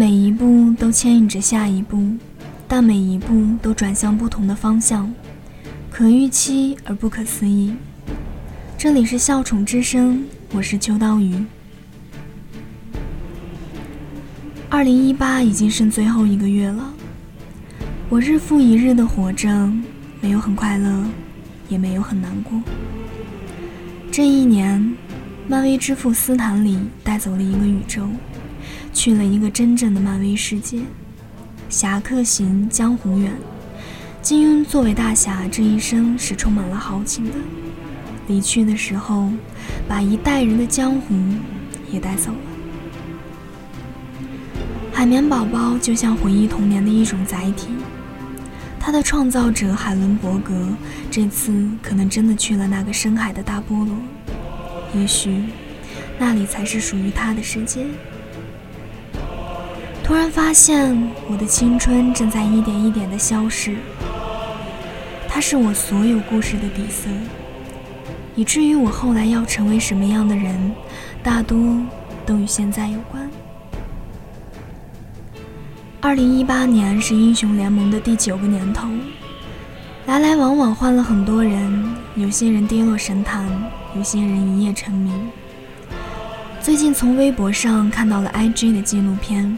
[0.00, 2.02] 每一步都牵引着下一步，
[2.66, 5.12] 但每一步都转向不同的方向，
[5.90, 7.74] 可预期而不可思议。
[8.78, 10.24] 这里是笑宠之声，
[10.54, 11.44] 我是秋刀鱼。
[14.70, 16.94] 二零一八已经剩最后一个月了，
[18.08, 19.70] 我日复一日的活着，
[20.22, 21.04] 没有很快乐，
[21.68, 22.58] 也没有很难过。
[24.10, 24.96] 这一年，
[25.46, 28.08] 漫威之父斯坦李带走了一个宇宙，
[28.92, 30.80] 去了一个真正的漫威世界。
[31.68, 33.32] 侠客行，江湖远。
[34.22, 37.32] 金庸作为大侠，这一生是充满了豪情的。
[38.28, 39.30] 离去的时候，
[39.88, 41.14] 把一代人的江湖
[41.90, 42.38] 也带走了。
[44.92, 47.68] 海绵宝宝就像回忆童年的一种载体，
[48.78, 50.68] 他的创造者海伦伯格
[51.10, 53.96] 这次可能真的去了那个深海的大菠萝，
[54.94, 55.44] 也许
[56.18, 57.86] 那里才是属于他的世界。
[60.10, 63.76] 突然发现我的青春正在一点一点的消逝，
[65.28, 67.08] 它是我所有故事的底色。
[68.34, 70.72] 以至于我后来要成为什么样的人，
[71.22, 71.56] 大多
[72.26, 73.30] 都与现在有关。
[76.00, 78.88] 二零一八年是英雄联盟的第九个年头，
[80.06, 83.48] 来来往往换了很多人，有些人跌落神坛，
[83.94, 85.30] 有些人一夜成名。
[86.60, 89.56] 最近从微博上看到了 IG 的纪录片，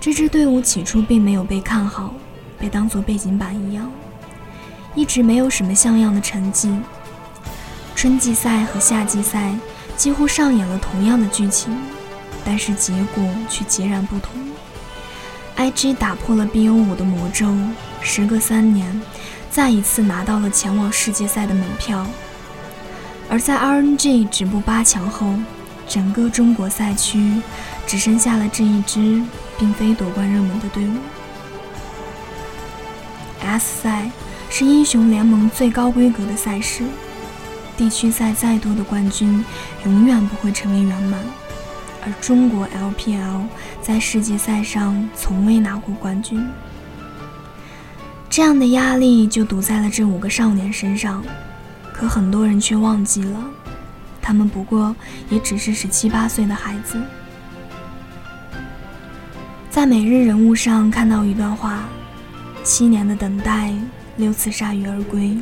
[0.00, 2.14] 这支队伍起初并没有被看好，
[2.58, 3.92] 被当作背景板一样，
[4.94, 6.74] 一直没有什么像样的成绩。
[7.94, 9.54] 春季赛和夏季赛
[9.98, 11.76] 几乎上演了同样的剧情，
[12.46, 14.32] 但是结果却截然不同。
[15.58, 17.54] IG 打破了 BO5 的魔咒，
[18.00, 19.02] 时隔三年，
[19.50, 22.06] 再一次拿到了前往世界赛的门票。
[23.28, 25.34] 而在 RNG 止步八强后，
[25.86, 27.42] 整个中国赛区
[27.86, 29.22] 只剩下了这一支
[29.60, 30.92] 并非夺冠热门的队伍。
[33.42, 34.10] S 赛
[34.48, 36.82] 是英雄联盟最高规格的赛事。
[37.76, 39.44] 地区赛再多的冠军，
[39.84, 41.20] 永远不会成为圆满。
[42.02, 43.42] 而中国 LPL
[43.82, 46.46] 在世界赛上从未拿过冠军，
[48.30, 51.22] 这样的压力就堵在了这五个少年身上。
[51.92, 53.44] 可很多人却忘记了，
[54.22, 54.96] 他们不过
[55.28, 56.98] 也只是十七八岁的孩子。
[59.80, 61.88] 在每日人物上看到一段话：
[62.62, 63.72] 七年的等待，
[64.18, 65.38] 六次铩羽而归。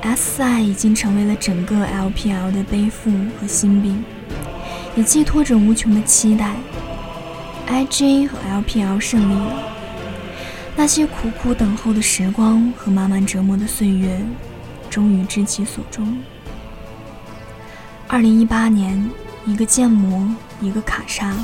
[0.00, 3.10] S 赛已经成为了整个 LPL 的背负
[3.40, 4.04] 和心病，
[4.94, 6.54] 也寄托着无穷的期待。
[7.66, 9.60] IG 和 LPL 胜利了，
[10.76, 14.20] 那些苦苦等候的时光和慢慢折磨的岁月，
[14.88, 16.16] 终于知其所终。
[18.06, 19.04] 二零一八年，
[19.44, 21.34] 一个剑魔，一个卡莎，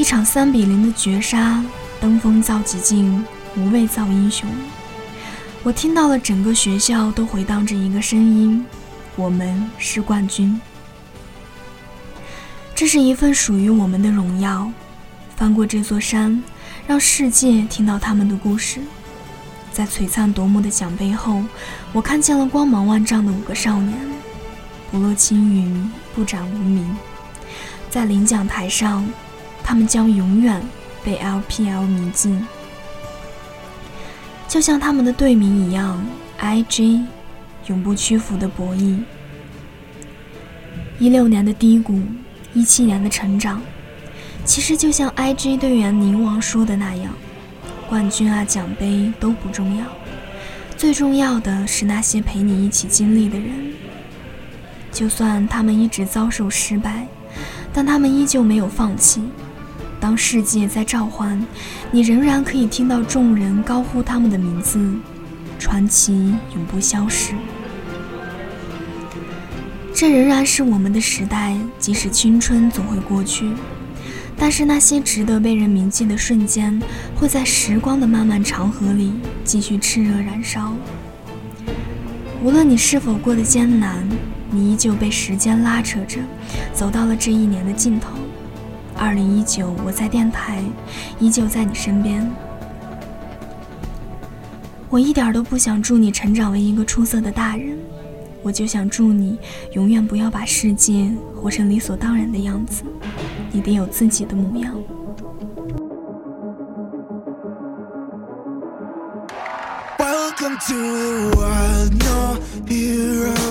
[0.00, 1.62] 一场三比零的绝杀，
[2.00, 3.22] 登峰造极境，
[3.54, 4.48] 无畏造英雄。
[5.62, 8.64] 我听到了，整个学校都回荡着一个声音
[9.14, 10.58] ：“我们是冠军。”
[12.74, 14.72] 这是一份属于我们的荣耀。
[15.36, 16.42] 翻过这座山，
[16.86, 18.80] 让世界听到他们的故事。
[19.70, 21.42] 在璀璨夺目的奖杯后，
[21.92, 23.98] 我看见了光芒万丈的五个少年，
[24.90, 26.96] 不落青云，不展无名。
[27.90, 29.06] 在领奖台上，
[29.62, 30.60] 他们将永远
[31.04, 32.36] 被 LPL 铭记。
[34.48, 36.04] 就像他们的队名一样
[36.40, 37.04] ，IG，
[37.66, 38.98] 永不屈服的博弈。
[40.98, 42.00] 一六年的低谷，
[42.52, 43.62] 一七年的成长，
[44.44, 47.14] 其实就像 IG 队员宁王说的那样，
[47.88, 49.84] 冠军啊奖杯都不重要，
[50.76, 53.72] 最重要的是那些陪你一起经历的人。
[54.92, 57.06] 就算他们一直遭受失败，
[57.72, 59.22] 但他们依旧没有放弃。
[60.00, 61.40] 当世界在召唤，
[61.92, 64.80] 你仍然可以听到众人高呼他们的名字，
[65.58, 67.34] 传奇永不消失。
[69.94, 73.52] 这仍然是我们的时代，即使青春总会过去，
[74.38, 76.80] 但是那些值得被人铭记的瞬间，
[77.14, 79.12] 会在时光的漫漫长河里
[79.44, 80.72] 继续炽热燃烧。
[82.42, 84.08] 无论你是否过得艰难，
[84.50, 86.18] 你依旧被时间拉扯着，
[86.72, 88.12] 走到了这一年的尽头。
[89.00, 90.62] 二零一九，我在电台，
[91.18, 92.30] 依旧在你身边。
[94.90, 97.78] 我一点都不想祝你成长为一个出色的大人，
[98.42, 99.38] 我就想祝你
[99.72, 102.82] 永远不要把世界活成理所当然的样子，
[103.50, 104.76] 你得有自己的模样。
[109.98, 110.74] Welcome to
[111.38, 112.36] world, no
[112.66, 113.49] hero.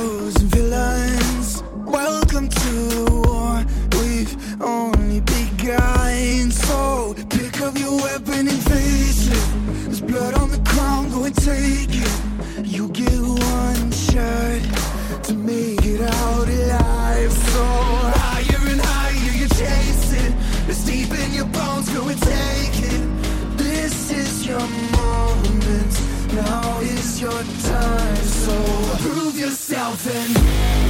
[29.80, 30.89] yourself in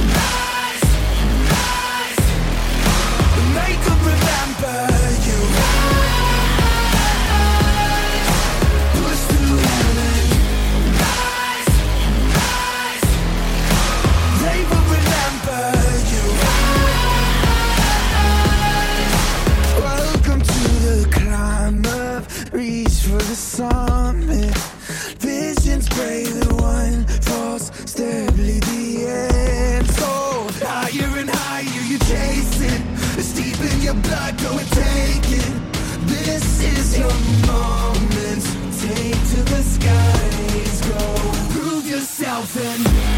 [38.78, 43.09] take to the skies, go prove yourself and.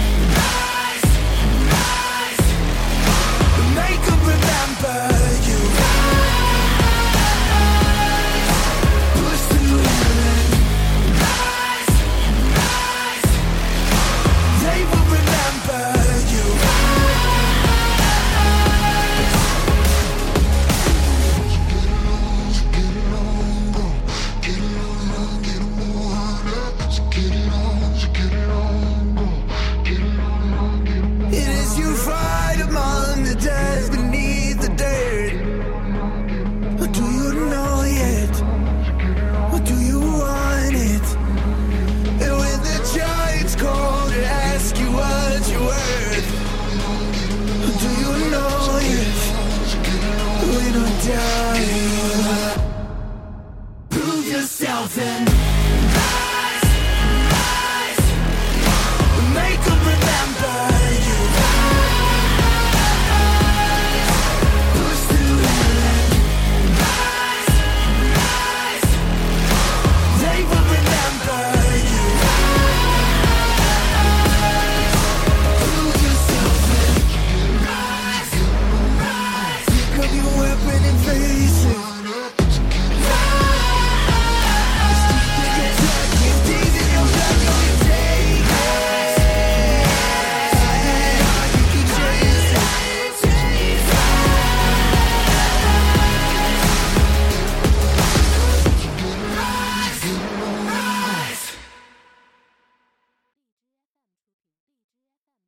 [51.04, 51.41] down